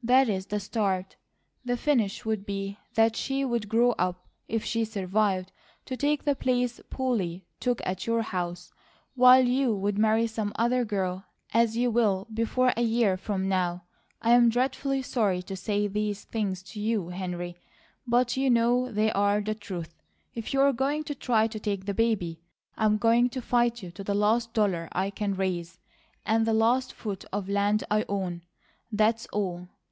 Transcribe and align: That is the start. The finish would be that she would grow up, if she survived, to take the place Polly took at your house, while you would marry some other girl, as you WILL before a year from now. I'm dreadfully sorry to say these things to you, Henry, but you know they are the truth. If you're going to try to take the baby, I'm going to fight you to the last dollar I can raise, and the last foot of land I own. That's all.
That 0.00 0.28
is 0.30 0.46
the 0.46 0.60
start. 0.60 1.16
The 1.66 1.76
finish 1.76 2.24
would 2.24 2.46
be 2.46 2.78
that 2.94 3.14
she 3.16 3.44
would 3.44 3.68
grow 3.68 3.90
up, 3.98 4.26
if 4.46 4.64
she 4.64 4.84
survived, 4.86 5.50
to 5.84 5.96
take 5.98 6.24
the 6.24 6.36
place 6.36 6.80
Polly 6.88 7.44
took 7.60 7.82
at 7.84 8.06
your 8.06 8.22
house, 8.22 8.72
while 9.16 9.44
you 9.44 9.74
would 9.74 9.98
marry 9.98 10.26
some 10.26 10.52
other 10.56 10.82
girl, 10.86 11.26
as 11.52 11.76
you 11.76 11.90
WILL 11.90 12.26
before 12.32 12.72
a 12.74 12.80
year 12.82 13.16
from 13.18 13.48
now. 13.50 13.82
I'm 14.22 14.48
dreadfully 14.48 15.02
sorry 15.02 15.42
to 15.42 15.54
say 15.56 15.86
these 15.88 16.24
things 16.24 16.62
to 16.72 16.80
you, 16.80 17.08
Henry, 17.10 17.56
but 18.06 18.34
you 18.36 18.48
know 18.48 18.90
they 18.90 19.10
are 19.12 19.40
the 19.42 19.54
truth. 19.54 19.94
If 20.32 20.54
you're 20.54 20.72
going 20.72 21.02
to 21.04 21.14
try 21.14 21.48
to 21.48 21.60
take 21.60 21.84
the 21.84 21.92
baby, 21.92 22.40
I'm 22.78 22.96
going 22.98 23.28
to 23.30 23.42
fight 23.42 23.82
you 23.82 23.90
to 23.90 24.04
the 24.04 24.14
last 24.14 24.54
dollar 24.54 24.88
I 24.92 25.10
can 25.10 25.34
raise, 25.34 25.78
and 26.24 26.46
the 26.46 26.54
last 26.54 26.94
foot 26.94 27.24
of 27.30 27.48
land 27.50 27.82
I 27.90 28.06
own. 28.08 28.42
That's 28.92 29.26
all. 29.34 29.66